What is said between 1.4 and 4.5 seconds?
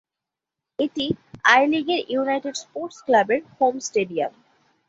আই-লীগের United Sports ক্লাবের home stadium.